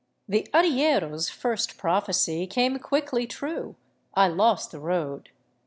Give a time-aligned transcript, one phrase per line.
[0.27, 3.75] The arriero's first prophecy came quickly true.
[4.15, 5.29] I lost the road.